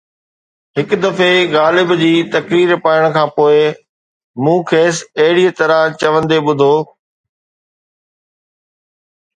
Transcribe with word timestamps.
هڪ 0.77 0.93
دفعي 1.01 1.35
غالب 1.55 1.93
جي 1.99 2.09
تقرير 2.35 2.71
پڙهڻ 2.85 3.13
کان 3.17 3.27
پوءِ 3.35 3.59
مون 4.43 4.59
کيس 4.71 4.95
”اهڙيءَ 5.21 5.55
طرح“ 5.59 5.81
چوندي 5.99 6.39
ٻڌو. 6.45 6.75